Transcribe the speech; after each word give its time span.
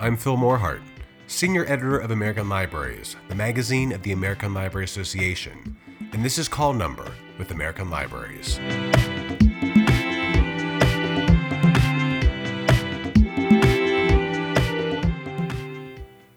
I'm 0.00 0.16
Phil 0.16 0.36
Morehart, 0.36 0.82
Senior 1.28 1.64
Editor 1.66 1.98
of 1.98 2.10
American 2.10 2.48
Libraries, 2.48 3.14
the 3.28 3.34
magazine 3.36 3.92
of 3.92 4.02
the 4.02 4.10
American 4.10 4.52
Library 4.52 4.84
Association, 4.84 5.76
and 6.12 6.24
this 6.24 6.36
is 6.36 6.48
Call 6.48 6.72
Number 6.72 7.12
with 7.38 7.52
American 7.52 7.90
Libraries. 7.90 8.56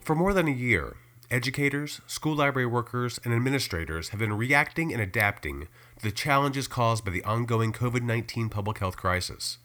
For 0.02 0.16
more 0.16 0.34
than 0.34 0.48
a 0.48 0.52
year, 0.52 0.96
educators, 1.32 2.00
school 2.05 2.36
library 2.36 2.68
workers, 2.68 3.20
and 3.26 3.34
administrators 3.34 4.10
have 4.10 4.20
been 4.20 4.34
reacting 4.34 4.94
and 4.94 5.02
adapting 5.02 5.68
to 5.98 6.04
the 6.04 6.12
challenges 6.12 6.67
caused 6.67 7.03
by 7.03 7.12
the 7.12 7.23
ongoing 7.23 7.73
COVID 7.73 8.03
19 8.03 8.50
public 8.50 8.78
health 8.78 8.98
crisis. 8.98 9.58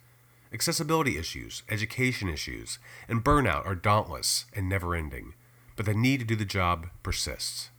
Accessibility 0.53 1.17
issues, 1.17 1.63
education 1.71 2.29
issues, 2.29 2.79
and 3.09 3.25
burnout 3.25 3.65
are 3.65 3.75
dauntless 3.75 4.45
and 4.55 4.69
never 4.69 4.95
ending, 4.95 5.33
but 5.77 5.87
the 5.87 5.95
need 5.95 6.21
to 6.21 6.27
do 6.27 6.37
the 6.37 6.45
job 6.45 6.89
persists. 7.03 7.71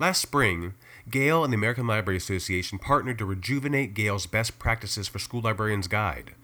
Last 0.00 0.20
spring, 0.20 0.74
Gale 1.08 1.44
and 1.44 1.52
the 1.52 1.56
American 1.56 1.86
Library 1.86 2.16
Association 2.16 2.78
partnered 2.78 3.18
to 3.18 3.24
rejuvenate 3.24 3.94
Gale's 3.94 4.26
Best 4.26 4.58
Practices 4.58 5.08
for 5.08 5.18
School 5.18 5.40
Librarians 5.40 5.88
Guide. 5.88 6.34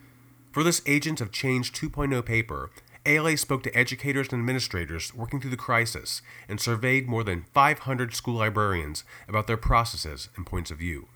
For 0.53 0.63
this 0.63 0.83
Agents 0.87 1.21
of 1.21 1.33
Change 1.33 1.73
2.0 1.73 2.25
paper, 2.25 2.71
ALA 3.07 3.37
spoke 3.37 3.63
to 3.65 3.77
educators 3.77 4.29
and 4.33 4.41
administrators 4.41 5.13
working 5.15 5.41
through 5.41 5.51
the 5.51 5.57
crisis 5.57 6.23
and 6.49 6.61
surveyed 6.61 7.09
more 7.09 7.23
than 7.23 7.45
500 7.53 8.15
school 8.15 8.37
librarians 8.37 9.05
about 9.29 9.47
their 9.47 9.57
processes 9.57 10.29
and 10.37 10.47
points 10.47 10.71
of 10.71 10.79
view. 10.79 11.09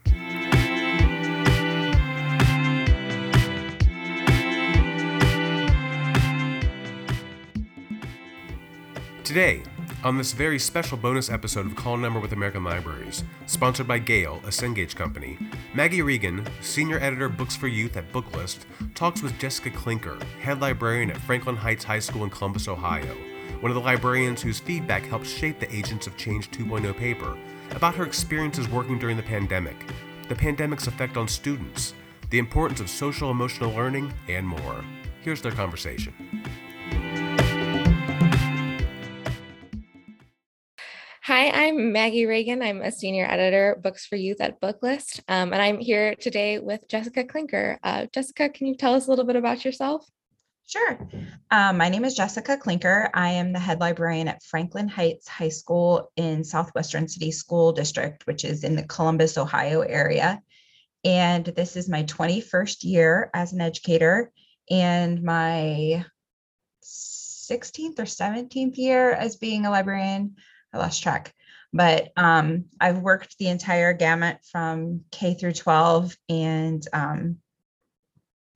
Today, 9.29 9.63
on 10.05 10.17
this 10.17 10.33
very 10.33 10.59
special 10.59 10.97
bonus 10.97 11.29
episode 11.29 11.67
of 11.67 11.77
Call 11.77 11.99
Number 11.99 12.19
with 12.19 12.33
American 12.33 12.65
Libraries, 12.65 13.25
sponsored 13.45 13.87
by 13.87 13.99
Gale, 13.99 14.41
a 14.47 14.49
Cengage 14.49 14.97
company, 14.97 15.37
Maggie 15.75 16.01
Reagan, 16.01 16.47
senior 16.63 16.99
editor 16.99 17.29
Books 17.29 17.55
for 17.55 17.69
Youth 17.69 17.99
at 17.99 18.11
Booklist, 18.11 18.61
talks 18.95 19.21
with 19.21 19.39
Jessica 19.39 19.69
Klinker, 19.69 20.19
head 20.41 20.63
librarian 20.63 21.11
at 21.11 21.19
Franklin 21.19 21.57
Heights 21.57 21.85
High 21.85 21.99
School 21.99 22.25
in 22.25 22.31
Columbus, 22.31 22.69
Ohio, 22.69 23.15
one 23.61 23.71
of 23.71 23.75
the 23.75 23.83
librarians 23.83 24.41
whose 24.41 24.61
feedback 24.61 25.05
helped 25.05 25.27
shape 25.27 25.61
the 25.61 25.77
Agents 25.77 26.07
of 26.07 26.17
Change 26.17 26.51
2.0 26.51 26.97
paper, 26.97 27.37
about 27.73 27.95
her 27.97 28.07
experiences 28.07 28.67
working 28.67 28.99
during 28.99 29.19
the 29.19 29.23
pandemic, 29.23 29.77
the 30.31 30.35
pandemic's 30.35 30.87
effect 30.87 31.19
on 31.19 31.29
students, 31.29 31.93
the 32.31 32.39
importance 32.39 32.81
of 32.81 32.89
social 32.89 33.31
emotional 33.31 33.75
learning, 33.75 34.11
and 34.27 34.49
more. 34.49 34.83
Here's 35.21 35.43
their 35.43 35.53
conversation. 35.53 36.15
Hi, 41.39 41.67
I'm 41.69 41.93
Maggie 41.93 42.27
Reagan. 42.27 42.63
I'm 42.63 42.83
a 42.83 42.91
senior 42.91 43.25
editor, 43.25 43.79
Books 43.81 44.05
for 44.05 44.17
Youth 44.17 44.41
at 44.41 44.61
Booklist, 44.61 45.21
um, 45.29 45.53
and 45.53 45.63
I'm 45.63 45.79
here 45.79 46.17
today 46.17 46.59
with 46.59 46.89
Jessica 46.89 47.23
Klinker. 47.23 47.79
Uh, 47.81 48.07
Jessica, 48.13 48.49
can 48.49 48.67
you 48.67 48.75
tell 48.75 48.95
us 48.95 49.07
a 49.07 49.11
little 49.11 49.25
bit 49.25 49.37
about 49.37 49.65
yourself? 49.65 50.05
Sure. 50.67 50.99
Um, 51.53 51.77
my 51.77 51.91
name 51.91 52.05
is 52.05 52.17
Jessica 52.17 52.57
Klinker. 52.57 53.09
I 53.15 53.31
am 53.31 53.53
the 53.53 53.61
head 53.61 53.79
librarian 53.79 54.27
at 54.27 54.43
Franklin 54.43 54.89
Heights 54.89 55.29
High 55.29 55.51
School 55.51 56.11
in 56.17 56.43
Southwestern 56.43 57.07
City 57.07 57.31
School 57.31 57.71
District, 57.71 58.27
which 58.27 58.45
is 58.45 58.65
in 58.65 58.75
the 58.75 58.83
Columbus, 58.83 59.39
Ohio 59.39 59.83
area. 59.83 60.43
And 61.05 61.45
this 61.45 61.77
is 61.77 61.89
my 61.89 62.03
21st 62.03 62.83
year 62.83 63.31
as 63.33 63.53
an 63.53 63.61
educator 63.61 64.33
and 64.69 65.23
my 65.23 66.05
16th 66.83 68.01
or 68.01 68.07
17th 68.07 68.77
year 68.77 69.13
as 69.13 69.37
being 69.37 69.67
a 69.67 69.71
librarian. 69.71 70.35
I 70.73 70.79
lost 70.79 71.03
track. 71.03 71.35
But 71.73 72.13
um, 72.17 72.67
I've 72.81 72.99
worked 72.99 73.37
the 73.39 73.49
entire 73.49 73.93
gamut 73.93 74.39
from 74.51 75.03
K 75.11 75.35
through 75.35 75.53
12 75.53 76.17
and 76.29 76.87
um, 76.93 77.37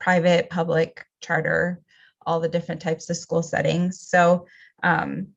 private, 0.01 0.49
public, 0.49 1.05
charter, 1.21 1.81
all 2.25 2.41
the 2.41 2.49
different 2.49 2.81
types 2.81 3.11
of 3.11 3.17
school 3.17 3.43
settings. 3.43 4.01
So, 4.01 4.47
um, 4.83 5.29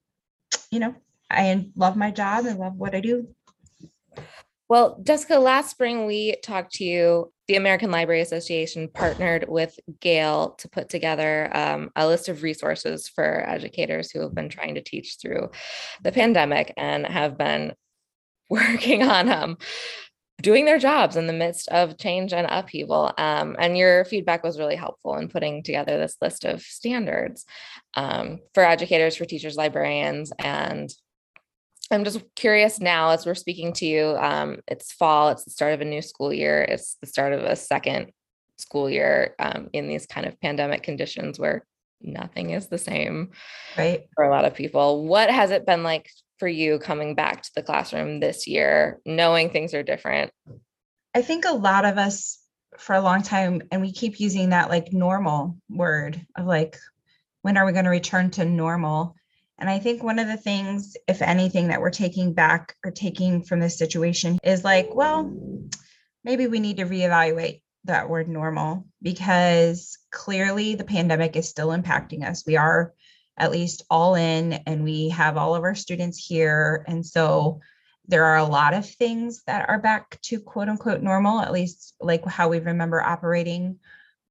you 0.71 0.79
know, 0.79 0.95
I 1.29 1.69
love 1.75 1.95
my 1.95 2.11
job 2.11 2.45
and 2.45 2.59
love 2.59 2.75
what 2.75 2.95
I 2.95 3.01
do. 3.01 3.27
Well, 4.67 4.99
Jessica, 5.03 5.37
last 5.37 5.71
spring 5.71 6.05
we 6.05 6.37
talked 6.41 6.73
to 6.75 6.83
you. 6.83 7.31
The 7.47 7.55
American 7.55 7.91
Library 7.91 8.21
Association 8.21 8.87
partnered 8.87 9.45
with 9.47 9.79
Gale 9.99 10.51
to 10.57 10.67
put 10.67 10.89
together 10.89 11.55
um, 11.55 11.91
a 11.95 12.07
list 12.07 12.27
of 12.27 12.41
resources 12.41 13.07
for 13.07 13.47
educators 13.47 14.09
who 14.09 14.21
have 14.21 14.33
been 14.33 14.49
trying 14.49 14.75
to 14.75 14.81
teach 14.81 15.17
through 15.21 15.51
the 16.01 16.11
pandemic 16.11 16.73
and 16.75 17.05
have 17.05 17.37
been 17.37 17.73
working 18.49 19.03
on 19.03 19.29
um, 19.29 19.57
doing 20.41 20.65
their 20.65 20.79
jobs 20.79 21.15
in 21.15 21.27
the 21.27 21.33
midst 21.33 21.67
of 21.69 21.97
change 21.97 22.33
and 22.33 22.47
upheaval. 22.49 23.11
Um, 23.17 23.55
and 23.59 23.77
your 23.77 24.05
feedback 24.05 24.43
was 24.43 24.59
really 24.59 24.75
helpful 24.75 25.15
in 25.15 25.29
putting 25.29 25.63
together 25.63 25.97
this 25.97 26.17
list 26.21 26.45
of 26.45 26.61
standards 26.61 27.45
um, 27.95 28.39
for 28.53 28.63
educators, 28.63 29.15
for 29.15 29.25
teachers, 29.25 29.55
librarians, 29.55 30.31
and 30.39 30.93
I'm 31.91 32.03
just 32.03 32.21
curious 32.35 32.79
now 32.79 33.09
as 33.09 33.25
we're 33.25 33.35
speaking 33.35 33.73
to 33.73 33.85
you. 33.85 34.15
Um, 34.17 34.59
it's 34.67 34.91
fall, 34.91 35.29
it's 35.29 35.43
the 35.43 35.51
start 35.51 35.73
of 35.73 35.81
a 35.81 35.85
new 35.85 36.01
school 36.01 36.33
year, 36.33 36.63
it's 36.63 36.97
the 37.01 37.07
start 37.07 37.33
of 37.33 37.43
a 37.43 37.55
second 37.55 38.11
school 38.57 38.89
year 38.89 39.35
um, 39.39 39.69
in 39.73 39.87
these 39.87 40.05
kind 40.05 40.25
of 40.25 40.39
pandemic 40.41 40.81
conditions 40.81 41.37
where 41.37 41.65
nothing 42.01 42.51
is 42.51 42.67
the 42.67 42.77
same 42.77 43.31
right 43.77 44.07
for 44.15 44.23
a 44.23 44.29
lot 44.29 44.45
of 44.45 44.53
people. 44.53 45.05
What 45.05 45.29
has 45.29 45.51
it 45.51 45.65
been 45.65 45.83
like 45.83 46.09
for 46.37 46.47
you 46.47 46.79
coming 46.79 47.15
back 47.15 47.43
to 47.43 47.51
the 47.55 47.63
classroom 47.63 48.19
this 48.19 48.47
year, 48.47 48.99
knowing 49.05 49.49
things 49.49 49.73
are 49.73 49.83
different? 49.83 50.31
I 51.13 51.21
think 51.21 51.45
a 51.45 51.53
lot 51.53 51.85
of 51.85 51.97
us 51.97 52.39
for 52.77 52.93
a 52.93 53.01
long 53.01 53.21
time, 53.21 53.61
and 53.71 53.81
we 53.81 53.91
keep 53.91 54.19
using 54.19 54.49
that 54.49 54.69
like 54.69 54.91
normal 54.91 55.57
word 55.69 56.25
of 56.35 56.45
like, 56.45 56.77
when 57.41 57.57
are 57.57 57.65
we 57.65 57.71
going 57.71 57.85
to 57.85 57.91
return 57.91 58.31
to 58.31 58.45
normal? 58.45 59.15
And 59.57 59.69
I 59.69 59.79
think 59.79 60.03
one 60.03 60.19
of 60.19 60.27
the 60.27 60.37
things, 60.37 60.97
if 61.07 61.21
anything, 61.21 61.69
that 61.69 61.79
we're 61.79 61.89
taking 61.89 62.33
back 62.33 62.75
or 62.83 62.91
taking 62.91 63.43
from 63.43 63.59
this 63.59 63.77
situation 63.77 64.37
is 64.43 64.63
like, 64.63 64.93
well, 64.93 65.33
maybe 66.23 66.47
we 66.47 66.59
need 66.59 66.77
to 66.77 66.85
reevaluate 66.85 67.61
that 67.85 68.09
word 68.09 68.27
normal 68.27 68.85
because 69.01 69.97
clearly 70.11 70.75
the 70.75 70.83
pandemic 70.83 71.35
is 71.35 71.47
still 71.47 71.69
impacting 71.69 72.25
us. 72.25 72.43
We 72.45 72.57
are 72.57 72.93
at 73.37 73.51
least 73.51 73.83
all 73.89 74.15
in 74.15 74.53
and 74.53 74.83
we 74.83 75.09
have 75.09 75.37
all 75.37 75.55
of 75.55 75.63
our 75.63 75.75
students 75.75 76.17
here. 76.17 76.83
And 76.87 77.05
so 77.05 77.61
there 78.07 78.25
are 78.25 78.37
a 78.37 78.45
lot 78.45 78.73
of 78.73 78.89
things 78.89 79.43
that 79.45 79.69
are 79.69 79.79
back 79.79 80.19
to 80.23 80.39
quote 80.39 80.69
unquote 80.69 81.01
normal, 81.01 81.39
at 81.39 81.51
least 81.51 81.95
like 81.99 82.25
how 82.25 82.49
we 82.49 82.59
remember 82.59 83.01
operating 83.01 83.79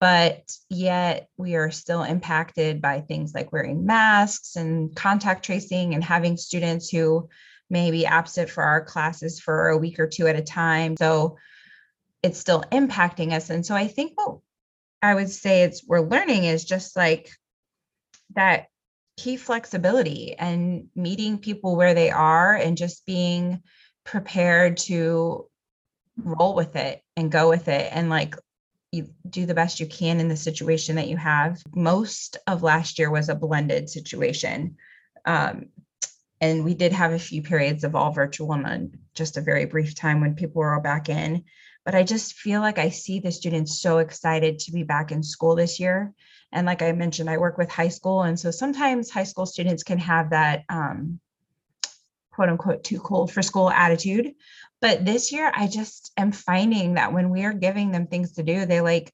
but 0.04 0.54
yet 0.68 1.30
we 1.38 1.54
are 1.54 1.70
still 1.70 2.02
impacted 2.02 2.82
by 2.82 3.00
things 3.00 3.32
like 3.32 3.52
wearing 3.52 3.86
masks 3.86 4.54
and 4.54 4.94
contact 4.94 5.46
tracing 5.46 5.94
and 5.94 6.04
having 6.04 6.36
students 6.36 6.90
who 6.90 7.26
may 7.70 7.90
be 7.90 8.04
absent 8.04 8.50
for 8.50 8.62
our 8.62 8.84
classes 8.84 9.40
for 9.40 9.68
a 9.68 9.78
week 9.78 9.98
or 9.98 10.06
two 10.06 10.26
at 10.26 10.36
a 10.36 10.42
time. 10.42 10.94
So 10.98 11.38
it's 12.22 12.38
still 12.38 12.62
impacting 12.70 13.32
us. 13.32 13.48
And 13.48 13.64
so 13.64 13.74
I 13.74 13.88
think 13.88 14.12
what 14.16 14.40
I 15.00 15.14
would 15.14 15.30
say 15.30 15.62
it's 15.62 15.82
we're 15.88 16.06
learning 16.06 16.44
is 16.44 16.66
just 16.66 16.96
like 16.96 17.30
that 18.34 18.66
key 19.16 19.38
flexibility 19.38 20.34
and 20.38 20.88
meeting 20.94 21.38
people 21.38 21.76
where 21.76 21.94
they 21.94 22.10
are 22.10 22.54
and 22.54 22.76
just 22.76 23.06
being 23.06 23.62
prepared 24.04 24.76
to 24.76 25.48
roll 26.18 26.54
with 26.54 26.76
it 26.76 27.00
and 27.16 27.32
go 27.32 27.48
with 27.48 27.68
it 27.68 27.88
and 27.90 28.10
like 28.10 28.36
you 28.94 29.10
do 29.28 29.46
the 29.46 29.54
best 29.54 29.80
you 29.80 29.86
can 29.86 30.20
in 30.20 30.28
the 30.28 30.36
situation 30.36 30.96
that 30.96 31.08
you 31.08 31.16
have. 31.16 31.62
Most 31.74 32.38
of 32.46 32.62
last 32.62 32.98
year 32.98 33.10
was 33.10 33.28
a 33.28 33.34
blended 33.34 33.90
situation. 33.90 34.76
Um, 35.24 35.66
and 36.40 36.64
we 36.64 36.74
did 36.74 36.92
have 36.92 37.12
a 37.12 37.18
few 37.18 37.42
periods 37.42 37.84
of 37.84 37.94
all 37.94 38.12
virtual 38.12 38.52
and 38.52 38.98
just 39.14 39.36
a 39.36 39.42
very 39.42 39.64
brief 39.64 39.94
time 39.94 40.20
when 40.20 40.34
people 40.34 40.60
were 40.60 40.74
all 40.74 40.80
back 40.80 41.08
in. 41.08 41.44
But 41.84 41.94
I 41.94 42.02
just 42.02 42.34
feel 42.34 42.60
like 42.60 42.78
I 42.78 42.88
see 42.88 43.20
the 43.20 43.32
students 43.32 43.80
so 43.80 43.98
excited 43.98 44.58
to 44.60 44.72
be 44.72 44.82
back 44.82 45.12
in 45.12 45.22
school 45.22 45.54
this 45.54 45.78
year. 45.78 46.12
And 46.52 46.66
like 46.66 46.82
I 46.82 46.92
mentioned, 46.92 47.28
I 47.28 47.38
work 47.38 47.58
with 47.58 47.70
high 47.70 47.88
school. 47.88 48.22
And 48.22 48.38
so 48.38 48.50
sometimes 48.50 49.10
high 49.10 49.24
school 49.24 49.46
students 49.46 49.82
can 49.82 49.98
have 49.98 50.30
that 50.30 50.64
um, 50.68 51.20
quote 52.30 52.48
unquote 52.48 52.84
too 52.84 53.00
cold 53.00 53.32
for 53.32 53.42
school 53.42 53.70
attitude 53.70 54.34
but 54.84 55.02
this 55.02 55.32
year, 55.32 55.50
I 55.54 55.66
just 55.66 56.12
am 56.18 56.30
finding 56.30 56.96
that 56.96 57.14
when 57.14 57.30
we 57.30 57.46
are 57.46 57.54
giving 57.54 57.90
them 57.90 58.06
things 58.06 58.32
to 58.32 58.42
do, 58.42 58.66
they 58.66 58.82
like 58.82 59.10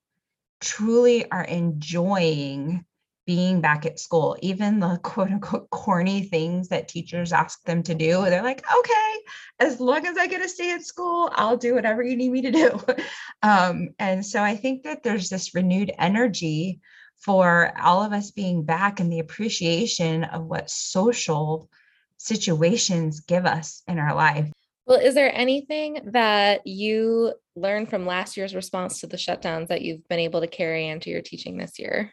truly 0.61 1.31
are 1.31 1.45
enjoying 1.45 2.85
being 3.25 3.61
back 3.61 3.87
at 3.87 4.01
school, 4.01 4.37
even 4.43 4.81
the 4.81 4.99
quote 5.05 5.31
unquote 5.31 5.71
corny 5.71 6.25
things 6.25 6.71
that 6.71 6.89
teachers 6.89 7.33
ask 7.33 7.63
them 7.63 7.85
to 7.85 7.95
do. 7.95 8.25
They're 8.25 8.43
like, 8.43 8.65
okay, 8.79 9.15
as 9.61 9.79
long 9.79 10.05
as 10.09 10.19
I 10.19 10.27
get 10.27 10.43
to 10.43 10.49
stay 10.49 10.73
at 10.73 10.83
school, 10.85 11.31
I'll 11.37 11.57
do 11.57 11.77
whatever 11.77 12.03
you 12.03 12.17
need 12.17 12.33
me 12.33 12.43
to 12.43 12.51
do. 12.51 12.81
Um, 13.43 13.91
and 14.01 14.27
so 14.27 14.43
I 14.43 14.57
think 14.57 14.83
that 14.83 15.05
there's 15.05 15.31
this 15.31 15.55
renewed 15.55 15.93
energy 15.97 16.81
for 17.17 17.73
all 17.81 18.03
of 18.03 18.13
us 18.13 18.33
being 18.33 18.65
back 18.65 18.99
and 18.99 19.11
the 19.11 19.21
appreciation 19.21 20.25
of 20.25 20.45
what 20.45 20.69
social 20.69 21.71
situations 22.17 23.21
give 23.21 23.47
us 23.47 23.83
in 23.87 24.01
our 24.01 24.17
life. 24.17 24.51
Well, 24.91 24.99
is 24.99 25.15
there 25.15 25.33
anything 25.33 26.01
that 26.07 26.67
you 26.67 27.35
learned 27.55 27.91
from 27.91 28.07
last 28.07 28.37
year's 28.37 28.57
response 28.57 29.01
to 29.01 29.07
the 29.07 29.17
shutdowns 29.17 29.69
that 29.69 29.83
you've 29.83 30.09
been 30.09 30.19
able 30.19 30.41
to 30.41 30.49
carry 30.49 30.89
into 30.89 31.11
your 31.11 31.21
teaching 31.21 31.57
this 31.57 31.79
year? 31.79 32.13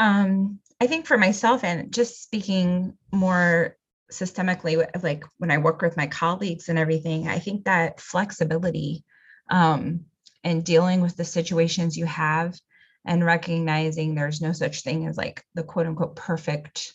Um, 0.00 0.58
I 0.80 0.88
think 0.88 1.06
for 1.06 1.16
myself 1.16 1.62
and 1.62 1.94
just 1.94 2.24
speaking 2.24 2.98
more 3.12 3.76
systemically, 4.10 4.84
like 5.00 5.22
when 5.38 5.52
I 5.52 5.58
work 5.58 5.80
with 5.80 5.96
my 5.96 6.08
colleagues 6.08 6.68
and 6.68 6.76
everything, 6.76 7.28
I 7.28 7.38
think 7.38 7.66
that 7.66 8.00
flexibility 8.00 9.04
um, 9.48 10.06
and 10.42 10.64
dealing 10.64 11.02
with 11.02 11.16
the 11.16 11.24
situations 11.24 11.96
you 11.96 12.06
have 12.06 12.58
and 13.04 13.24
recognizing 13.24 14.16
there's 14.16 14.40
no 14.40 14.50
such 14.50 14.82
thing 14.82 15.06
as 15.06 15.16
like 15.16 15.44
the 15.54 15.62
quote 15.62 15.86
unquote 15.86 16.16
perfect 16.16 16.94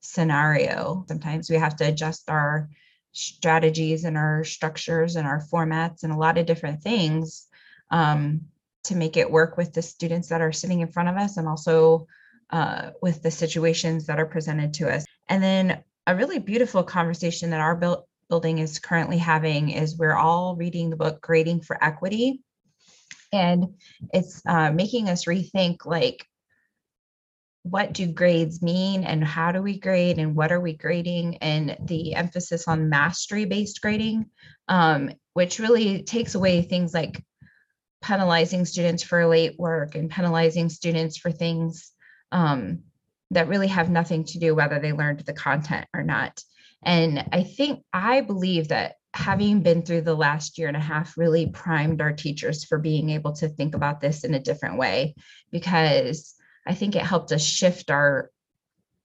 scenario. 0.00 1.06
Sometimes 1.08 1.48
we 1.48 1.56
have 1.56 1.76
to 1.76 1.88
adjust 1.88 2.28
our 2.28 2.68
strategies 3.18 4.04
and 4.04 4.16
our 4.16 4.44
structures 4.44 5.16
and 5.16 5.26
our 5.26 5.42
formats 5.52 6.04
and 6.04 6.12
a 6.12 6.16
lot 6.16 6.38
of 6.38 6.46
different 6.46 6.82
things 6.82 7.48
um, 7.90 8.42
to 8.84 8.94
make 8.94 9.16
it 9.16 9.30
work 9.30 9.56
with 9.56 9.72
the 9.72 9.82
students 9.82 10.28
that 10.28 10.40
are 10.40 10.52
sitting 10.52 10.80
in 10.80 10.92
front 10.92 11.08
of 11.08 11.16
us 11.16 11.36
and 11.36 11.48
also 11.48 12.06
uh, 12.50 12.90
with 13.02 13.20
the 13.22 13.30
situations 13.30 14.06
that 14.06 14.20
are 14.20 14.26
presented 14.26 14.72
to 14.72 14.88
us. 14.88 15.04
And 15.28 15.42
then 15.42 15.82
a 16.06 16.14
really 16.14 16.38
beautiful 16.38 16.84
conversation 16.84 17.50
that 17.50 17.60
our 17.60 17.74
build, 17.74 18.04
building 18.28 18.58
is 18.58 18.78
currently 18.78 19.18
having 19.18 19.70
is 19.70 19.98
we're 19.98 20.14
all 20.14 20.54
reading 20.54 20.88
the 20.88 20.96
book 20.96 21.20
Grading 21.20 21.62
for 21.62 21.82
Equity. 21.82 22.42
And 23.32 23.74
it's 24.14 24.40
uh, 24.46 24.70
making 24.70 25.08
us 25.08 25.24
rethink 25.24 25.84
like, 25.84 26.24
what 27.70 27.92
do 27.92 28.06
grades 28.06 28.62
mean 28.62 29.04
and 29.04 29.22
how 29.22 29.52
do 29.52 29.62
we 29.62 29.78
grade 29.78 30.18
and 30.18 30.34
what 30.34 30.52
are 30.52 30.60
we 30.60 30.74
grading? 30.74 31.36
And 31.38 31.76
the 31.80 32.14
emphasis 32.14 32.68
on 32.68 32.88
mastery 32.88 33.44
based 33.44 33.80
grading 33.80 34.30
um, 34.68 35.10
which 35.32 35.58
really 35.58 36.02
takes 36.02 36.34
away 36.34 36.62
things 36.62 36.92
like 36.92 37.24
penalizing 38.02 38.64
students 38.64 39.02
for 39.02 39.26
late 39.26 39.58
work 39.58 39.94
and 39.94 40.10
penalizing 40.10 40.68
students 40.68 41.16
for 41.16 41.30
things 41.30 41.92
um, 42.32 42.80
that 43.30 43.48
really 43.48 43.66
have 43.68 43.90
nothing 43.90 44.24
to 44.24 44.38
do 44.38 44.54
whether 44.54 44.78
they 44.78 44.92
learned 44.92 45.20
the 45.20 45.32
content 45.32 45.86
or 45.94 46.02
not. 46.02 46.42
And 46.82 47.24
i 47.32 47.42
think 47.42 47.82
i 47.92 48.20
believe 48.20 48.68
that 48.68 48.94
having 49.14 49.62
been 49.62 49.82
through 49.82 50.02
the 50.02 50.14
last 50.14 50.58
year 50.58 50.68
and 50.68 50.76
a 50.76 50.80
half 50.80 51.18
really 51.18 51.48
primed 51.48 52.00
our 52.00 52.12
teachers 52.12 52.64
for 52.64 52.78
being 52.78 53.10
able 53.10 53.32
to 53.32 53.48
think 53.48 53.74
about 53.74 54.00
this 54.00 54.22
in 54.22 54.34
a 54.34 54.40
different 54.40 54.78
way 54.78 55.14
because 55.50 56.34
I 56.68 56.74
think 56.74 56.94
it 56.94 57.02
helped 57.02 57.32
us 57.32 57.42
shift 57.42 57.90
our 57.90 58.30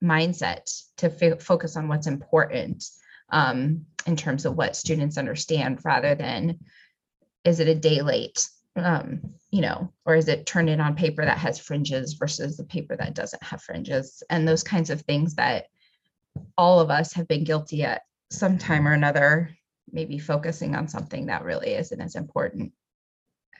mindset 0.02 0.70
to 0.98 1.06
f- 1.06 1.42
focus 1.42 1.76
on 1.76 1.88
what's 1.88 2.06
important 2.06 2.84
um, 3.30 3.86
in 4.06 4.16
terms 4.16 4.44
of 4.44 4.54
what 4.54 4.76
students 4.76 5.16
understand 5.16 5.80
rather 5.82 6.14
than 6.14 6.60
is 7.42 7.60
it 7.60 7.68
a 7.68 7.74
day 7.74 8.02
late? 8.02 8.46
Um, 8.76 9.20
you 9.52 9.60
know 9.60 9.92
or 10.04 10.16
is 10.16 10.26
it 10.26 10.46
turned 10.46 10.68
in 10.68 10.80
on 10.80 10.96
paper 10.96 11.24
that 11.24 11.38
has 11.38 11.60
fringes 11.60 12.14
versus 12.14 12.56
the 12.56 12.64
paper 12.64 12.96
that 12.96 13.14
doesn't 13.14 13.42
have 13.42 13.62
fringes? 13.62 14.22
And 14.28 14.46
those 14.46 14.62
kinds 14.62 14.90
of 14.90 15.00
things 15.02 15.36
that 15.36 15.66
all 16.58 16.80
of 16.80 16.90
us 16.90 17.12
have 17.12 17.28
been 17.28 17.44
guilty 17.44 17.84
at 17.84 18.02
some 18.30 18.58
time 18.58 18.86
or 18.86 18.92
another 18.92 19.56
maybe 19.90 20.18
focusing 20.18 20.74
on 20.74 20.88
something 20.88 21.26
that 21.26 21.44
really 21.44 21.74
isn't 21.74 22.00
as 22.00 22.16
important 22.16 22.72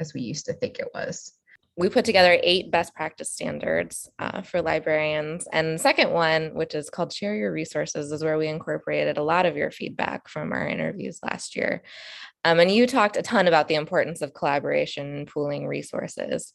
as 0.00 0.12
we 0.12 0.20
used 0.20 0.46
to 0.46 0.52
think 0.52 0.80
it 0.80 0.88
was 0.92 1.32
we 1.76 1.88
put 1.88 2.04
together 2.04 2.38
eight 2.42 2.70
best 2.70 2.94
practice 2.94 3.32
standards 3.32 4.08
uh, 4.20 4.42
for 4.42 4.62
librarians. 4.62 5.48
And 5.52 5.74
the 5.74 5.82
second 5.82 6.10
one, 6.10 6.54
which 6.54 6.74
is 6.74 6.88
called 6.88 7.12
Share 7.12 7.34
Your 7.34 7.52
Resources, 7.52 8.12
is 8.12 8.22
where 8.22 8.38
we 8.38 8.46
incorporated 8.46 9.18
a 9.18 9.24
lot 9.24 9.44
of 9.44 9.56
your 9.56 9.72
feedback 9.72 10.28
from 10.28 10.52
our 10.52 10.68
interviews 10.68 11.18
last 11.22 11.56
year. 11.56 11.82
Um, 12.44 12.60
and 12.60 12.70
you 12.70 12.86
talked 12.86 13.16
a 13.16 13.22
ton 13.22 13.48
about 13.48 13.66
the 13.66 13.74
importance 13.74 14.22
of 14.22 14.34
collaboration 14.34 15.16
and 15.16 15.26
pooling 15.26 15.66
resources. 15.66 16.52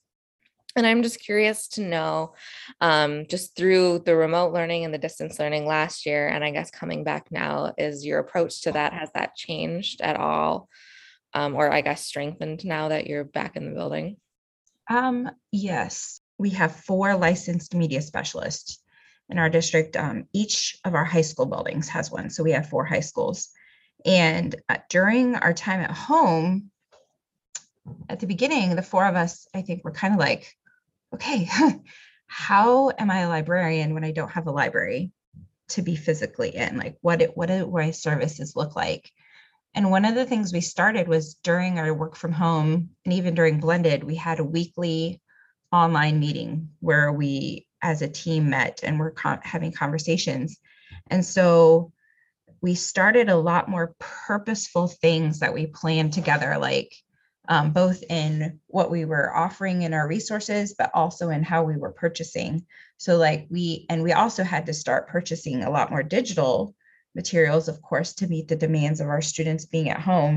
And 0.75 0.85
I'm 0.85 1.03
just 1.03 1.19
curious 1.19 1.67
to 1.69 1.81
know, 1.81 2.35
um, 2.79 3.25
just 3.27 3.55
through 3.57 4.03
the 4.05 4.15
remote 4.15 4.53
learning 4.53 4.85
and 4.85 4.93
the 4.93 4.99
distance 4.99 5.39
learning 5.39 5.65
last 5.65 6.05
year, 6.05 6.27
and 6.27 6.43
I 6.43 6.51
guess 6.51 6.69
coming 6.69 7.03
back 7.03 7.31
now, 7.31 7.73
is 7.77 8.05
your 8.05 8.19
approach 8.19 8.61
to 8.61 8.71
that, 8.73 8.93
has 8.93 9.09
that 9.15 9.35
changed 9.35 9.99
at 9.99 10.15
all? 10.15 10.69
Um, 11.33 11.55
or 11.55 11.71
I 11.71 11.81
guess 11.81 12.05
strengthened 12.05 12.65
now 12.65 12.89
that 12.89 13.07
you're 13.07 13.23
back 13.23 13.55
in 13.55 13.65
the 13.65 13.75
building? 13.75 14.17
Um, 14.89 15.29
yes, 15.51 16.19
we 16.37 16.49
have 16.51 16.75
four 16.75 17.15
licensed 17.15 17.75
media 17.75 18.01
specialists 18.01 18.79
in 19.29 19.37
our 19.37 19.49
district. 19.49 19.95
Um, 19.95 20.25
each 20.33 20.77
of 20.83 20.95
our 20.95 21.05
high 21.05 21.21
school 21.21 21.45
buildings 21.45 21.87
has 21.89 22.11
one. 22.11 22.31
So 22.31 22.43
we 22.43 22.51
have 22.51 22.69
four 22.69 22.85
high 22.85 23.01
schools. 23.01 23.49
And 24.05 24.55
uh, 24.67 24.77
during 24.89 25.35
our 25.35 25.53
time 25.53 25.81
at 25.81 25.91
home, 25.91 26.71
at 28.09 28.19
the 28.19 28.27
beginning, 28.27 28.75
the 28.75 28.81
four 28.81 29.05
of 29.05 29.15
us, 29.15 29.47
I 29.53 29.61
think, 29.61 29.83
were 29.83 29.91
kind 29.91 30.13
of 30.13 30.19
like, 30.19 30.55
okay, 31.13 31.47
how 32.27 32.91
am 32.97 33.11
I 33.11 33.19
a 33.19 33.29
librarian 33.29 33.93
when 33.93 34.03
I 34.03 34.11
don't 34.11 34.31
have 34.31 34.47
a 34.47 34.51
library 34.51 35.11
to 35.69 35.81
be 35.81 35.95
physically 35.95 36.55
in? 36.55 36.77
Like, 36.77 36.97
what 37.01 37.21
it, 37.21 37.37
what 37.37 37.47
do 37.47 37.69
my 37.69 37.91
services 37.91 38.55
look 38.55 38.75
like? 38.75 39.11
And 39.75 39.91
one 39.91 40.05
of 40.05 40.15
the 40.15 40.25
things 40.25 40.51
we 40.51 40.61
started 40.61 41.07
was 41.07 41.35
during 41.35 41.79
our 41.79 41.93
work 41.93 42.15
from 42.15 42.31
home 42.31 42.89
and 43.05 43.13
even 43.13 43.35
during 43.35 43.59
blended, 43.59 44.03
we 44.03 44.15
had 44.15 44.39
a 44.39 44.43
weekly 44.43 45.21
online 45.71 46.19
meeting 46.19 46.69
where 46.79 47.11
we 47.11 47.67
as 47.81 48.01
a 48.01 48.07
team 48.07 48.49
met 48.49 48.81
and 48.83 48.99
we're 48.99 49.11
con- 49.11 49.39
having 49.43 49.71
conversations. 49.71 50.57
And 51.09 51.23
so 51.23 51.91
we 52.61 52.75
started 52.75 53.29
a 53.29 53.37
lot 53.37 53.69
more 53.69 53.95
purposeful 53.99 54.87
things 54.87 55.39
that 55.39 55.53
we 55.53 55.67
planned 55.67 56.13
together, 56.13 56.57
like 56.57 56.93
um, 57.47 57.71
both 57.71 58.03
in 58.09 58.59
what 58.67 58.91
we 58.91 59.05
were 59.05 59.35
offering 59.35 59.83
in 59.83 59.93
our 59.93 60.07
resources, 60.07 60.75
but 60.77 60.91
also 60.93 61.29
in 61.29 61.43
how 61.43 61.63
we 61.63 61.77
were 61.77 61.91
purchasing. 61.91 62.65
So, 62.97 63.17
like, 63.17 63.47
we, 63.49 63.85
and 63.89 64.03
we 64.03 64.13
also 64.13 64.43
had 64.43 64.65
to 64.65 64.73
start 64.73 65.07
purchasing 65.07 65.63
a 65.63 65.69
lot 65.69 65.89
more 65.89 66.03
digital 66.03 66.75
materials, 67.21 67.67
of 67.67 67.81
course, 67.89 68.13
to 68.15 68.27
meet 68.27 68.47
the 68.47 68.63
demands 68.65 68.99
of 69.01 69.07
our 69.07 69.21
students 69.21 69.65
being 69.65 69.89
at 69.89 70.07
home. 70.11 70.35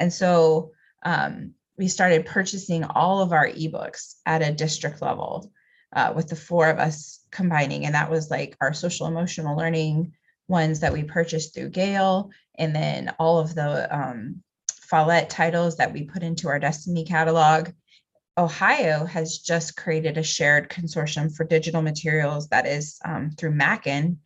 And 0.00 0.12
so 0.12 0.72
um, 1.02 1.54
we 1.78 1.88
started 1.88 2.26
purchasing 2.26 2.84
all 2.84 3.16
of 3.22 3.32
our 3.32 3.48
ebooks 3.48 4.02
at 4.26 4.42
a 4.42 4.52
district 4.64 5.00
level 5.00 5.50
uh, 5.96 6.12
with 6.16 6.28
the 6.28 6.36
four 6.48 6.68
of 6.68 6.78
us 6.78 7.20
combining. 7.30 7.86
And 7.86 7.94
that 7.94 8.10
was 8.10 8.30
like 8.30 8.56
our 8.60 8.74
social 8.74 9.06
emotional 9.06 9.56
learning 9.56 10.12
ones 10.48 10.80
that 10.80 10.92
we 10.92 11.02
purchased 11.02 11.54
through 11.54 11.70
Gale, 11.70 12.30
and 12.58 12.74
then 12.74 13.14
all 13.18 13.38
of 13.38 13.54
the 13.54 13.70
um, 13.98 14.42
Follett 14.90 15.28
titles 15.30 15.76
that 15.76 15.92
we 15.92 16.02
put 16.12 16.22
into 16.22 16.48
our 16.48 16.58
Destiny 16.58 17.04
catalog. 17.04 17.70
Ohio 18.36 19.04
has 19.04 19.38
just 19.38 19.76
created 19.76 20.16
a 20.16 20.22
shared 20.22 20.70
consortium 20.70 21.34
for 21.34 21.44
digital 21.44 21.82
materials 21.82 22.48
that 22.48 22.66
is 22.66 22.98
um, 23.04 23.30
through 23.36 23.52
Mackin, 23.52 24.18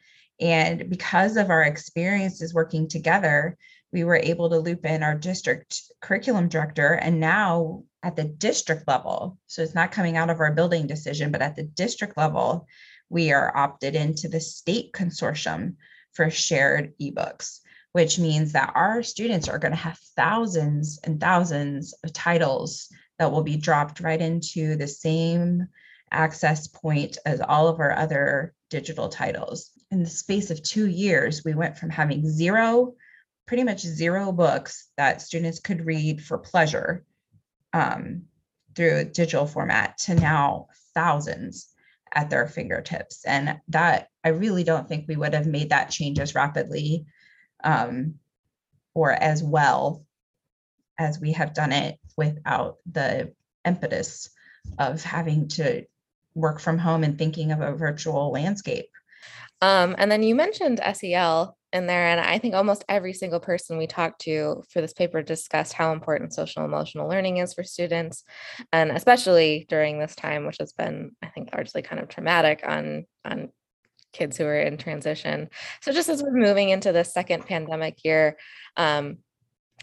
and 0.43 0.91
because 0.91 1.37
of 1.37 1.51
our 1.51 1.63
experiences 1.63 2.53
working 2.53 2.89
together, 2.89 3.57
we 3.93 4.03
were 4.03 4.17
able 4.17 4.51
to 4.51 4.59
loop 4.59 4.85
in 4.85 5.05
our 5.05 5.15
district 5.15 5.81
curriculum 6.01 6.49
director. 6.49 6.95
And 6.95 7.21
now 7.21 7.85
at 8.03 8.17
the 8.17 8.25
district 8.25 8.89
level, 8.89 9.39
so 9.47 9.63
it's 9.63 9.77
not 9.77 9.93
coming 9.93 10.17
out 10.17 10.31
of 10.31 10.41
our 10.41 10.51
building 10.51 10.89
decision, 10.89 11.31
but 11.31 11.43
at 11.43 11.55
the 11.55 11.63
district 11.63 12.17
level, 12.17 12.67
we 13.09 13.33
are 13.33 13.57
opted 13.57 13.95
into 13.95 14.29
the 14.29 14.41
state 14.41 14.93
consortium 14.93 15.77
for 16.13 16.29
shared 16.29 16.93
ebooks, 17.01 17.61
which 17.93 18.19
means 18.19 18.53
that 18.53 18.73
our 18.75 19.05
students 19.05 19.49
are 19.49 19.61
going 19.61 19.71
to 19.73 19.79
have 19.79 19.99
thousands 20.17 20.99
and 21.05 21.21
thousands 21.21 21.95
of 22.03 22.13
titles 22.13 22.89
that 23.21 23.31
will 23.31 23.45
be 23.45 23.57
dropped 23.57 24.01
right 24.01 24.21
into 24.21 24.75
the 24.75 24.89
same 24.89 25.69
access 26.11 26.67
point 26.67 27.17
as 27.25 27.41
all 27.41 27.69
of 27.69 27.79
our 27.79 27.93
other 27.93 28.55
digital 28.71 29.09
titles 29.09 29.71
in 29.93 30.03
the 30.03 30.09
space 30.09 30.51
of 30.51 30.63
two 30.63 30.87
years, 30.87 31.45
we 31.45 31.55
went 31.55 31.77
from 31.77 31.91
having 31.91 32.27
zero, 32.27 32.95
pretty 33.47 33.63
much 33.63 33.81
zero 33.81 34.33
books 34.33 34.89
that 34.97 35.21
students 35.21 35.61
could 35.61 35.85
read 35.85 36.25
for 36.25 36.39
pleasure 36.39 37.05
um, 37.75 38.23
through 38.75 39.05
digital 39.05 39.47
format 39.47 39.99
to 39.99 40.15
now 40.15 40.69
thousands 40.95 41.69
at 42.15 42.31
their 42.31 42.47
fingertips. 42.47 43.25
And 43.27 43.61
that 43.69 44.09
I 44.25 44.31
really 44.31 44.65
don't 44.65 44.89
think 44.89 45.05
we 45.07 45.17
would 45.17 45.35
have 45.35 45.47
made 45.47 45.71
that 45.71 45.91
change 45.91 46.19
as 46.19 46.35
rapidly 46.35 47.05
um, 47.63 48.15
or 48.95 49.13
as 49.13 49.43
well 49.43 50.07
as 50.99 51.21
we 51.21 51.33
have 51.33 51.53
done 51.53 51.73
it 51.73 51.99
without 52.17 52.79
the 52.91 53.35
impetus 53.67 54.31
of 54.79 55.03
having 55.03 55.49
to 55.49 55.85
work 56.35 56.61
from 56.61 56.79
home 56.79 57.05
and 57.05 57.19
thinking 57.19 57.53
of 57.53 57.61
a 57.61 57.77
virtual 57.77 58.33
landscape. 58.33 58.89
Um, 59.63 59.95
and 59.97 60.11
then 60.11 60.23
you 60.23 60.35
mentioned 60.35 60.81
SEL 60.95 61.57
in 61.73 61.87
there, 61.87 62.09
and 62.09 62.21
I 62.21 62.39
think 62.39 62.55
almost 62.55 62.85
every 62.89 63.15
single 63.15 63.41
person 63.41 63.79
we 63.79 63.87
talked 63.87 64.21
to 64.23 64.63
for 64.69 64.83
this 64.83 64.93
paper 64.93 65.23
discussed 65.23 65.73
how 65.73 65.93
important 65.93 66.35
social 66.35 66.65
emotional 66.65 67.09
learning 67.09 67.39
is 67.39 67.55
for 67.55 67.63
students, 67.63 68.25
and 68.73 68.91
especially 68.91 69.65
during 69.69 69.99
this 69.99 70.15
time, 70.17 70.47
which 70.47 70.59
has 70.59 70.73
been, 70.73 71.13
I 71.23 71.29
think, 71.29 71.51
largely 71.55 71.81
kind 71.81 72.03
of 72.03 72.09
traumatic 72.09 72.63
on 72.67 73.07
on 73.25 73.51
kids 74.13 74.37
who 74.37 74.45
are 74.45 74.61
in 74.61 74.77
transition. 74.77 75.49
So 75.81 75.93
just 75.93 76.09
as 76.09 76.23
we're 76.23 76.33
moving 76.33 76.69
into 76.69 76.93
the 76.93 77.05
second 77.05 77.47
pandemic 77.47 78.05
year, 78.05 78.37
um, 78.77 79.19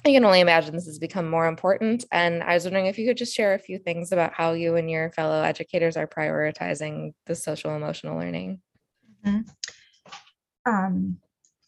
I 0.05 0.11
can 0.11 0.23
only 0.23 0.39
imagine 0.39 0.75
this 0.75 0.85
has 0.85 0.99
become 0.99 1.29
more 1.29 1.47
important. 1.47 2.05
And 2.11 2.43
I 2.43 2.53
was 2.53 2.63
wondering 2.63 2.85
if 2.85 2.99
you 2.99 3.07
could 3.07 3.17
just 3.17 3.35
share 3.35 3.53
a 3.53 3.59
few 3.59 3.79
things 3.79 4.11
about 4.11 4.33
how 4.33 4.53
you 4.53 4.75
and 4.75 4.89
your 4.89 5.11
fellow 5.11 5.41
educators 5.41 5.97
are 5.97 6.07
prioritizing 6.07 7.13
the 7.25 7.35
social 7.35 7.75
emotional 7.75 8.17
learning. 8.17 8.61
Mm-hmm. 9.25 9.41
Um, 10.65 11.17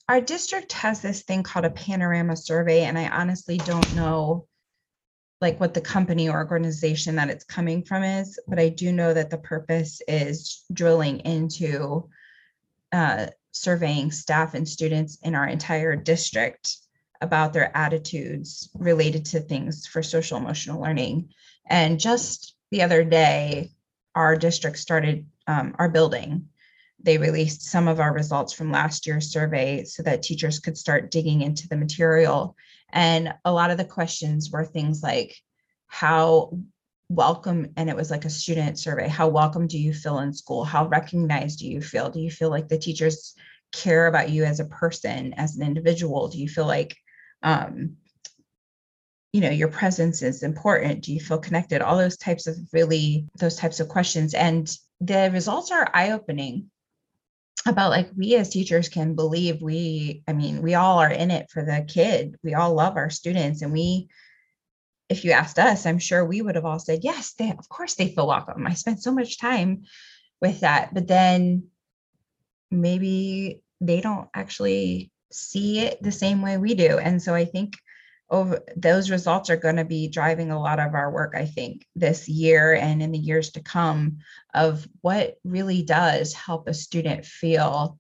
our 0.08 0.22
district 0.22 0.74
has 0.74 1.02
this 1.02 1.24
thing 1.24 1.44
called 1.44 1.66
a 1.66 1.70
panorama 1.70 2.36
survey, 2.36 2.84
and 2.84 2.98
I 2.98 3.08
honestly 3.08 3.58
don't 3.58 3.96
know 3.96 4.48
like 5.40 5.60
what 5.60 5.74
the 5.74 5.82
company 5.82 6.30
or 6.30 6.38
organization 6.38 7.16
that 7.16 7.30
it's 7.30 7.44
coming 7.44 7.84
from 7.84 8.04
is, 8.04 8.40
but 8.48 8.60
I 8.60 8.70
do 8.70 8.92
know 8.92 9.14
that 9.14 9.32
the 9.32 9.40
purpose 9.40 10.02
is 10.08 10.64
drilling 10.72 11.22
into 11.22 12.10
uh, 12.92 13.28
surveying 13.52 14.12
staff 14.12 14.54
and 14.54 14.68
students 14.68 15.18
in 15.24 15.34
our 15.34 15.48
entire 15.48 15.96
district 15.96 16.78
about 17.22 17.54
their 17.54 17.76
attitudes 17.76 18.70
related 18.76 19.26
to 19.26 19.40
things 19.40 19.88
for 19.88 20.04
social 20.04 20.38
emotional 20.38 20.82
learning. 20.82 21.30
And 21.66 22.00
just 22.00 22.56
the 22.70 22.84
other 22.84 23.04
day, 23.04 23.72
our 24.16 24.36
district 24.36 24.78
started 24.78 25.26
um, 25.48 25.76
our 25.80 25.90
building. 25.90 26.50
They 27.04 27.18
released 27.18 27.64
some 27.64 27.88
of 27.88 28.00
our 28.00 28.14
results 28.14 28.54
from 28.54 28.72
last 28.72 29.08
year's 29.08 29.32
survey 29.32 29.84
so 29.86 30.04
that 30.04 30.24
teachers 30.24 30.60
could 30.60 30.78
start 30.78 31.12
digging 31.12 31.42
into 31.42 31.68
the 31.68 31.78
material. 31.78 32.56
And 32.92 33.34
a 33.46 33.52
lot 33.52 33.72
of 33.72 33.78
the 33.78 33.86
questions 33.86 34.52
were 34.52 34.66
things 34.66 35.02
like 35.02 35.36
how 35.88 36.58
welcome 37.10 37.68
and 37.76 37.90
it 37.90 37.96
was 37.96 38.10
like 38.10 38.24
a 38.24 38.30
student 38.30 38.80
survey 38.80 39.06
how 39.06 39.28
welcome 39.28 39.68
do 39.68 39.78
you 39.78 39.94
feel 39.94 40.20
in 40.20 40.34
school? 40.34 40.64
How 40.64 40.88
recognized 40.88 41.60
do 41.60 41.68
you 41.68 41.82
feel? 41.82 42.10
Do 42.10 42.22
you 42.22 42.32
feel 42.32 42.50
like 42.50 42.70
the 42.70 42.78
teachers 42.78 43.36
care 43.74 44.08
about 44.08 44.30
you 44.30 44.46
as 44.46 44.60
a 44.60 44.66
person 44.66 45.34
as 45.34 45.58
an 45.58 45.66
individual? 45.66 46.30
Do 46.30 46.38
you 46.38 46.48
feel 46.48 46.66
like 46.66 46.96
um, 47.44 47.98
you 49.34 49.42
know 49.42 49.50
your 49.50 49.68
presence 49.68 50.22
is 50.22 50.44
important? 50.44 51.04
Do 51.04 51.14
you 51.14 51.20
feel 51.20 51.38
connected? 51.38 51.82
All 51.82 51.98
those 51.98 52.18
types 52.18 52.48
of 52.48 52.58
really 52.72 53.28
those 53.38 53.56
types 53.58 53.80
of 53.80 53.90
questions. 53.90 54.34
And 54.34 54.70
the 55.02 55.30
results 55.34 55.72
are 55.72 55.90
eye-opening 55.94 56.70
about 57.68 57.92
like 57.92 58.10
we 58.18 58.36
as 58.36 58.50
teachers 58.50 58.90
can 58.90 59.14
believe 59.14 59.62
we 59.62 60.24
i 60.28 60.34
mean 60.34 60.62
we 60.62 60.74
all 60.74 60.98
are 61.00 61.12
in 61.12 61.30
it 61.32 61.50
for 61.50 61.64
the 61.64 61.86
kid. 61.88 62.38
We 62.44 62.56
all 62.56 62.74
love 62.74 62.98
our 62.98 63.10
students. 63.10 63.62
And 63.62 63.72
we 63.72 64.10
if 65.10 65.26
you 65.26 65.32
asked 65.32 65.60
us 65.60 65.86
i'm 65.86 66.00
sure 66.00 66.24
we 66.26 66.42
would 66.42 66.56
have 66.56 66.66
all 66.66 66.80
said 66.80 67.02
yes 67.04 67.34
they 67.34 67.52
of 67.52 67.70
course 67.70 67.96
they 67.96 68.08
feel 68.08 68.28
welcome. 68.28 68.66
I 68.66 68.74
spent 68.74 69.04
so 69.04 69.12
much 69.12 69.40
time 69.40 69.84
with 70.42 70.62
that. 70.62 70.94
But 70.94 71.08
then 71.08 71.68
maybe 72.72 73.62
they 73.80 74.02
don't 74.02 74.30
actually 74.34 75.12
see 75.32 75.80
it 75.80 76.02
the 76.02 76.12
same 76.12 76.42
way 76.42 76.58
we 76.58 76.76
do. 76.76 76.98
And 76.98 77.22
so 77.22 77.34
I 77.34 77.46
think 77.46 77.76
over 78.32 78.62
those 78.78 79.12
results 79.12 79.50
are 79.50 79.58
going 79.58 79.76
to 79.76 79.86
be 79.86 80.08
driving 80.08 80.52
a 80.52 80.60
lot 80.60 80.80
of 80.80 80.94
our 80.94 81.12
work, 81.12 81.34
I 81.36 81.46
think, 81.46 81.86
this 81.96 82.30
year 82.30 82.74
and 82.74 83.04
in 83.04 83.12
the 83.12 83.20
years 83.20 83.52
to 83.52 83.62
come 83.62 84.20
of 84.54 84.88
what 85.02 85.36
really 85.44 85.84
does 85.84 86.34
help 86.34 86.68
a 86.68 86.74
student 86.74 87.26
feel 87.26 88.00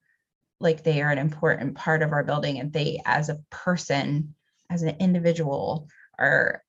like 0.61 0.83
they 0.83 1.01
are 1.01 1.11
an 1.11 1.17
important 1.17 1.75
part 1.75 2.01
of 2.01 2.13
our 2.13 2.23
building 2.23 2.59
and 2.59 2.71
they 2.71 3.01
as 3.05 3.27
a 3.27 3.41
person, 3.50 4.33
as 4.69 4.83
an 4.83 4.95
individual, 5.00 5.89
are 6.17 6.63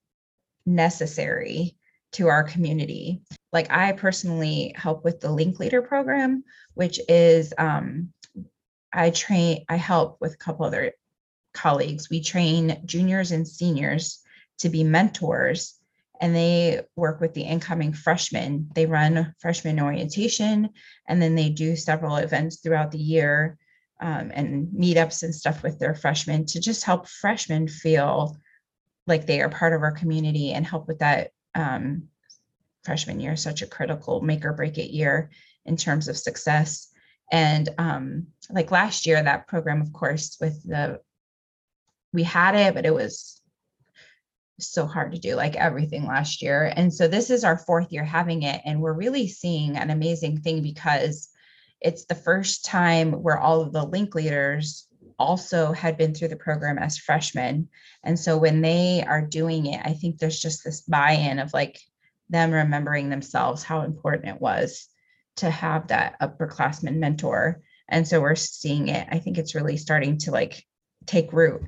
necessary 0.66 1.76
to 2.12 2.26
our 2.26 2.42
community. 2.42 3.22
Like 3.52 3.70
I 3.70 3.92
personally 3.92 4.74
help 4.76 5.04
with 5.04 5.20
the 5.20 5.30
Link 5.30 5.60
Leader 5.60 5.82
program, 5.82 6.42
which 6.74 6.98
is 7.08 7.54
um, 7.58 8.12
I 8.92 9.10
train, 9.10 9.64
I 9.68 9.76
help 9.76 10.18
with 10.20 10.34
a 10.34 10.38
couple 10.38 10.66
other 10.66 10.92
colleagues. 11.52 12.08
We 12.10 12.22
train 12.22 12.82
juniors 12.84 13.32
and 13.32 13.46
seniors 13.46 14.20
to 14.58 14.68
be 14.68 14.84
mentors, 14.84 15.74
and 16.20 16.34
they 16.34 16.82
work 16.96 17.20
with 17.20 17.34
the 17.34 17.42
incoming 17.42 17.92
freshmen. 17.92 18.68
They 18.74 18.86
run 18.86 19.34
freshman 19.40 19.80
orientation, 19.80 20.70
and 21.08 21.20
then 21.20 21.34
they 21.34 21.50
do 21.50 21.76
several 21.76 22.16
events 22.16 22.60
throughout 22.60 22.90
the 22.90 22.98
year 22.98 23.58
um, 24.00 24.32
and 24.34 24.68
meetups 24.68 25.22
and 25.22 25.34
stuff 25.34 25.62
with 25.62 25.78
their 25.78 25.94
freshmen 25.94 26.44
to 26.46 26.60
just 26.60 26.84
help 26.84 27.08
freshmen 27.08 27.68
feel 27.68 28.36
like 29.06 29.26
they 29.26 29.40
are 29.40 29.48
part 29.48 29.72
of 29.72 29.82
our 29.82 29.92
community 29.92 30.52
and 30.52 30.66
help 30.66 30.88
with 30.88 30.98
that 31.00 31.30
um, 31.54 32.08
freshman 32.84 33.20
year, 33.20 33.36
such 33.36 33.62
a 33.62 33.66
critical 33.66 34.20
make 34.20 34.44
or 34.44 34.52
break 34.52 34.78
it 34.78 34.90
year 34.90 35.30
in 35.64 35.76
terms 35.76 36.08
of 36.08 36.16
success. 36.16 36.88
And 37.30 37.68
um, 37.78 38.26
like 38.50 38.70
last 38.70 39.06
year, 39.06 39.22
that 39.22 39.46
program, 39.46 39.80
of 39.80 39.92
course, 39.92 40.36
with 40.40 40.62
the 40.68 41.00
we 42.12 42.22
had 42.22 42.54
it, 42.54 42.74
but 42.74 42.86
it 42.86 42.94
was 42.94 43.40
so 44.60 44.86
hard 44.86 45.12
to 45.12 45.18
do, 45.18 45.34
like 45.34 45.56
everything 45.56 46.06
last 46.06 46.42
year. 46.42 46.72
And 46.76 46.92
so 46.92 47.08
this 47.08 47.30
is 47.30 47.44
our 47.44 47.58
fourth 47.58 47.92
year 47.92 48.04
having 48.04 48.42
it, 48.42 48.60
and 48.64 48.80
we're 48.80 48.92
really 48.92 49.28
seeing 49.28 49.76
an 49.76 49.90
amazing 49.90 50.40
thing 50.40 50.62
because 50.62 51.28
it's 51.80 52.04
the 52.04 52.14
first 52.14 52.64
time 52.64 53.12
where 53.12 53.38
all 53.38 53.60
of 53.60 53.72
the 53.72 53.84
link 53.84 54.14
leaders 54.14 54.86
also 55.18 55.72
had 55.72 55.96
been 55.96 56.14
through 56.14 56.28
the 56.28 56.36
program 56.36 56.78
as 56.78 56.98
freshmen. 56.98 57.68
And 58.04 58.18
so 58.18 58.38
when 58.38 58.60
they 58.60 59.04
are 59.06 59.22
doing 59.22 59.66
it, 59.66 59.80
I 59.84 59.92
think 59.94 60.18
there's 60.18 60.40
just 60.40 60.64
this 60.64 60.80
buy 60.82 61.12
in 61.12 61.38
of 61.38 61.52
like 61.52 61.80
them 62.28 62.50
remembering 62.50 63.08
themselves 63.08 63.62
how 63.62 63.82
important 63.82 64.34
it 64.34 64.40
was 64.40 64.88
to 65.36 65.50
have 65.50 65.88
that 65.88 66.18
upperclassman 66.20 66.96
mentor. 66.96 67.60
And 67.88 68.06
so 68.06 68.20
we're 68.20 68.34
seeing 68.34 68.88
it. 68.88 69.06
I 69.10 69.18
think 69.18 69.38
it's 69.38 69.54
really 69.54 69.76
starting 69.76 70.18
to 70.18 70.30
like 70.30 70.64
take 71.06 71.32
root. 71.32 71.62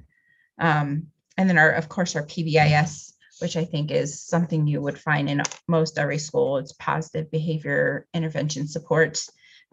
Um, 0.59 1.09
and 1.37 1.49
then 1.49 1.59
our, 1.59 1.71
of 1.71 1.89
course, 1.89 2.17
our 2.17 2.25
PBIS, 2.25 3.13
which 3.41 3.57
I 3.57 3.65
think 3.65 3.91
is 3.91 4.23
something 4.23 4.67
you 4.67 4.81
would 4.81 4.99
find 4.99 5.29
in 5.29 5.43
most 5.67 5.99
every 5.99 6.19
school. 6.19 6.59
It's 6.59 6.73
positive 6.73 7.31
behavior 7.31 8.07
intervention 8.15 8.69
support. 8.69 9.25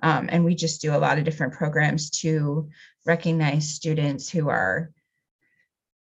Um, 0.02 0.30
and 0.32 0.44
we 0.44 0.56
just 0.56 0.82
do 0.82 0.96
a 0.96 0.98
lot 0.98 1.20
of 1.20 1.26
different 1.26 1.54
programs 1.54 2.10
to 2.22 2.70
recognize 3.06 3.70
students 3.70 4.30
who 4.30 4.50
are 4.50 4.92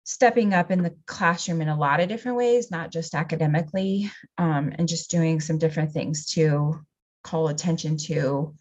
stepping 0.04 0.54
up 0.54 0.70
in 0.70 0.82
the 0.82 0.94
classroom 1.06 1.60
in 1.60 1.68
a 1.68 1.76
lot 1.76 2.00
of 2.00 2.08
different 2.08 2.36
ways, 2.36 2.70
not 2.70 2.92
just 2.92 3.14
academically, 3.14 4.10
um, 4.38 4.72
and 4.78 4.86
just 4.86 5.10
doing 5.10 5.40
some 5.40 5.58
different 5.58 5.92
things 5.92 6.26
to 6.26 6.80
call 7.24 7.48
attention 7.48 7.96
to 7.96 8.54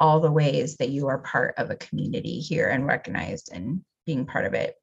all 0.00 0.20
the 0.20 0.32
ways 0.32 0.76
that 0.76 0.88
you 0.88 1.06
are 1.08 1.18
part 1.18 1.54
of 1.58 1.70
a 1.70 1.76
community 1.76 2.40
here 2.40 2.68
and 2.68 2.86
recognized 2.86 3.50
and 3.52 3.82
being 4.04 4.26
part 4.26 4.46
of 4.46 4.54
it. 4.54 4.74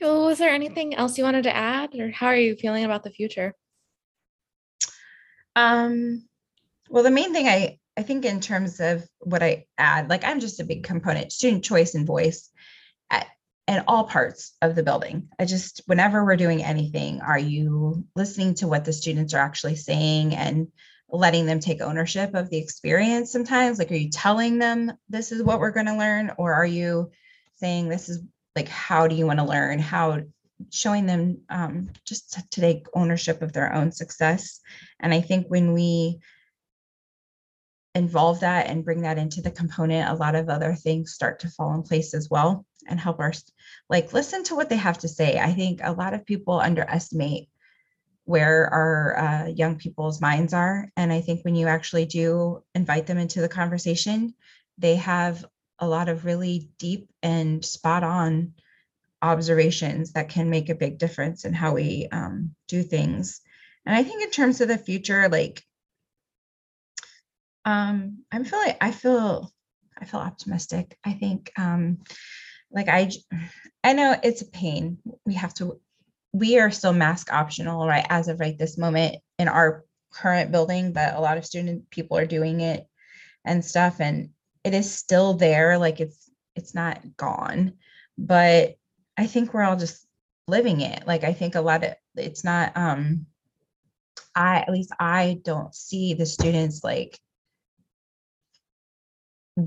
Well, 0.00 0.26
was 0.26 0.38
there 0.38 0.50
anything 0.50 0.94
else 0.94 1.18
you 1.18 1.24
wanted 1.24 1.44
to 1.44 1.54
add, 1.54 1.94
or 1.94 2.10
how 2.10 2.26
are 2.28 2.36
you 2.36 2.56
feeling 2.56 2.84
about 2.84 3.04
the 3.04 3.10
future? 3.10 3.54
Um, 5.54 6.26
well, 6.88 7.02
the 7.02 7.10
main 7.10 7.32
thing 7.32 7.46
I 7.46 7.78
I 7.96 8.02
think 8.02 8.24
in 8.24 8.40
terms 8.40 8.80
of 8.80 9.06
what 9.20 9.42
I 9.42 9.66
add, 9.76 10.08
like 10.08 10.24
I'm 10.24 10.40
just 10.40 10.60
a 10.60 10.64
big 10.64 10.82
component, 10.82 11.30
student 11.30 11.62
choice 11.64 11.94
and 11.94 12.06
voice 12.06 12.50
at 13.10 13.26
in 13.68 13.84
all 13.86 14.04
parts 14.04 14.54
of 14.62 14.74
the 14.74 14.82
building. 14.82 15.28
I 15.38 15.44
just 15.44 15.82
whenever 15.86 16.24
we're 16.24 16.36
doing 16.36 16.64
anything, 16.64 17.20
are 17.20 17.38
you 17.38 18.06
listening 18.16 18.54
to 18.56 18.68
what 18.68 18.84
the 18.84 18.92
students 18.92 19.34
are 19.34 19.44
actually 19.44 19.76
saying 19.76 20.34
and 20.34 20.68
letting 21.12 21.44
them 21.44 21.60
take 21.60 21.82
ownership 21.82 22.34
of 22.34 22.48
the 22.48 22.56
experience 22.56 23.30
sometimes 23.30 23.78
like 23.78 23.90
are 23.90 23.96
you 23.96 24.08
telling 24.08 24.58
them 24.58 24.90
this 25.10 25.30
is 25.30 25.42
what 25.42 25.60
we're 25.60 25.70
going 25.70 25.84
to 25.84 25.98
learn 25.98 26.32
or 26.38 26.54
are 26.54 26.64
you 26.64 27.10
saying 27.56 27.88
this 27.88 28.08
is 28.08 28.22
like 28.56 28.68
how 28.68 29.06
do 29.06 29.14
you 29.14 29.26
want 29.26 29.38
to 29.38 29.44
learn? 29.44 29.78
How 29.78 30.20
showing 30.70 31.06
them 31.06 31.38
um, 31.48 31.90
just 32.04 32.34
to, 32.34 32.60
take 32.60 32.86
ownership 32.94 33.42
of 33.42 33.52
their 33.52 33.72
own 33.72 33.90
success. 33.90 34.60
And 35.00 35.12
i 35.12 35.20
think 35.20 35.46
when 35.48 35.72
we 35.72 36.20
involve 37.94 38.40
that 38.40 38.68
and 38.68 38.84
bring 38.84 39.02
that 39.02 39.18
into 39.18 39.42
the 39.42 39.50
component 39.50 40.08
a 40.08 40.14
lot 40.14 40.34
of 40.34 40.48
other 40.48 40.74
things 40.74 41.12
start 41.12 41.40
to 41.40 41.48
fall 41.48 41.74
in 41.74 41.82
place 41.82 42.14
as 42.14 42.30
well 42.30 42.64
and 42.88 42.98
help 42.98 43.20
us 43.20 43.44
like 43.90 44.12
listen 44.12 44.42
to 44.44 44.54
what 44.54 44.68
they 44.68 44.76
have 44.76 44.98
to 44.98 45.08
say. 45.08 45.38
I 45.38 45.52
think 45.52 45.80
a 45.82 45.92
lot 45.92 46.14
of 46.14 46.26
people 46.26 46.58
underestimate 46.58 47.48
where 48.24 48.68
our 48.68 49.18
uh, 49.18 49.46
young 49.48 49.76
people's 49.76 50.20
minds 50.20 50.54
are. 50.54 50.90
And 50.96 51.12
I 51.12 51.20
think 51.20 51.44
when 51.44 51.54
you 51.54 51.66
actually 51.66 52.06
do 52.06 52.62
invite 52.74 53.06
them 53.06 53.18
into 53.18 53.40
the 53.40 53.48
conversation, 53.48 54.34
they 54.78 54.96
have 54.96 55.44
a 55.82 55.86
lot 55.86 56.08
of 56.08 56.24
really 56.24 56.70
deep 56.78 57.10
and 57.22 57.64
spot 57.64 58.04
on 58.04 58.54
observations 59.20 60.12
that 60.12 60.30
can 60.30 60.48
make 60.48 60.68
a 60.68 60.74
big 60.74 60.96
difference 60.96 61.44
in 61.44 61.52
how 61.52 61.74
we 61.74 62.08
um, 62.10 62.54
do 62.68 62.82
things. 62.82 63.40
And 63.84 63.94
I 63.94 64.02
think 64.02 64.22
in 64.22 64.30
terms 64.30 64.60
of 64.60 64.68
the 64.68 64.78
future, 64.78 65.28
like, 65.28 65.62
um, 67.64 68.24
I'm 68.32 68.44
feeling, 68.44 68.74
I 68.80 68.90
feel 68.92 69.52
I 70.02 70.04
feel 70.04 70.20
optimistic. 70.20 70.98
I 71.04 71.12
think 71.12 71.52
um 71.56 71.98
like 72.70 72.88
I 72.88 73.10
I 73.84 73.92
know 73.92 74.16
it's 74.22 74.42
a 74.42 74.46
pain. 74.46 74.98
We 75.24 75.34
have 75.34 75.54
to 75.54 75.80
we 76.32 76.58
are 76.58 76.70
still 76.70 76.92
mask 76.92 77.32
optional 77.32 77.86
right 77.86 78.06
as 78.08 78.28
of 78.28 78.40
right 78.40 78.58
this 78.58 78.76
moment 78.76 79.16
in 79.38 79.48
our 79.48 79.84
current 80.12 80.50
building, 80.50 80.92
but 80.92 81.14
a 81.14 81.20
lot 81.20 81.38
of 81.38 81.46
student 81.46 81.88
people 81.90 82.18
are 82.18 82.26
doing 82.26 82.60
it 82.60 82.86
and 83.44 83.64
stuff 83.64 84.00
and 84.00 84.30
it 84.64 84.74
is 84.74 84.92
still 84.94 85.34
there 85.34 85.78
like 85.78 86.00
it's 86.00 86.30
it's 86.54 86.74
not 86.74 87.16
gone. 87.16 87.74
But 88.18 88.76
I 89.16 89.26
think 89.26 89.52
we're 89.52 89.62
all 89.62 89.76
just 89.76 90.06
living 90.46 90.80
it. 90.80 91.06
Like 91.06 91.24
I 91.24 91.32
think 91.32 91.54
a 91.54 91.60
lot 91.60 91.84
of 91.84 91.94
it's 92.16 92.44
not 92.44 92.76
um 92.76 93.26
I 94.34 94.60
at 94.60 94.70
least 94.70 94.92
I 94.98 95.40
don't 95.42 95.74
see 95.74 96.14
the 96.14 96.26
students 96.26 96.82
like 96.84 97.18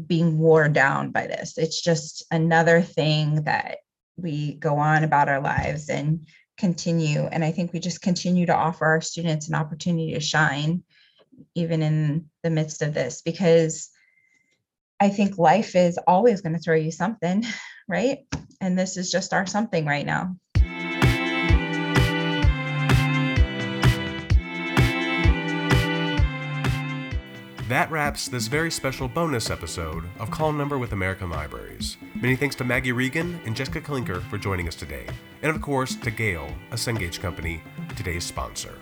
being 0.07 0.39
worn 0.39 0.73
down 0.73 1.11
by 1.11 1.27
this. 1.27 1.57
It's 1.57 1.81
just 1.81 2.25
another 2.31 2.81
thing 2.81 3.43
that 3.43 3.77
we 4.17 4.55
go 4.55 4.77
on 4.77 5.03
about 5.03 5.29
our 5.29 5.41
lives 5.41 5.89
and 5.89 6.25
continue. 6.57 7.25
And 7.25 7.43
I 7.43 7.51
think 7.51 7.73
we 7.73 7.79
just 7.79 8.01
continue 8.01 8.45
to 8.45 8.55
offer 8.55 8.85
our 8.85 9.01
students 9.01 9.47
an 9.47 9.55
opportunity 9.55 10.13
to 10.13 10.19
shine, 10.19 10.83
even 11.53 11.83
in 11.83 12.29
the 12.43 12.49
midst 12.49 12.81
of 12.81 12.93
this, 12.93 13.21
because 13.21 13.89
I 14.99 15.09
think 15.09 15.37
life 15.37 15.75
is 15.75 15.99
always 16.07 16.41
going 16.41 16.53
to 16.53 16.59
throw 16.59 16.75
you 16.75 16.91
something, 16.91 17.43
right? 17.87 18.19
And 18.61 18.77
this 18.77 18.97
is 18.97 19.11
just 19.11 19.33
our 19.33 19.45
something 19.45 19.85
right 19.85 20.05
now. 20.05 20.35
That 27.67 27.89
wraps 27.89 28.27
this 28.27 28.45
very 28.45 28.69
special 28.69 29.07
bonus 29.07 29.49
episode 29.49 30.03
of 30.19 30.29
Call 30.29 30.53
Number 30.53 30.77
with 30.77 30.93
American 30.93 31.31
Libraries. 31.31 31.97
Many 32.13 32.35
thanks 32.35 32.55
to 32.57 32.63
Maggie 32.63 32.91
Reagan 32.91 33.41
and 33.45 33.55
Jessica 33.55 33.81
Klinker 33.81 34.21
for 34.29 34.37
joining 34.37 34.67
us 34.67 34.75
today. 34.75 35.07
And 35.41 35.53
of 35.53 35.61
course, 35.63 35.95
to 35.95 36.11
Gale, 36.11 36.47
a 36.71 36.75
Cengage 36.75 37.19
company, 37.19 37.63
today's 37.95 38.23
sponsor. 38.23 38.75